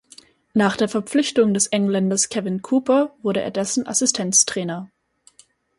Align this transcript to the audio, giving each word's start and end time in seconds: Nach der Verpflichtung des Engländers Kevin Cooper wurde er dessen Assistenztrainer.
Nach 0.55 0.77
der 0.77 0.89
Verpflichtung 0.89 1.53
des 1.53 1.67
Engländers 1.67 2.29
Kevin 2.29 2.63
Cooper 2.63 3.13
wurde 3.21 3.41
er 3.43 3.51
dessen 3.51 3.85
Assistenztrainer. 3.85 4.89